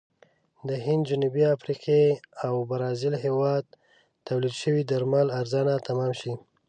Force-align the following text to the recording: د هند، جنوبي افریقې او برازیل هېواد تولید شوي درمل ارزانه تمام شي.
د 0.69 0.69
هند، 0.85 1.03
جنوبي 1.09 1.43
افریقې 1.55 2.03
او 2.45 2.53
برازیل 2.71 3.15
هېواد 3.25 3.63
تولید 4.27 4.55
شوي 4.61 4.81
درمل 4.91 5.27
ارزانه 5.39 5.73
تمام 5.87 6.11
شي. 6.19 6.33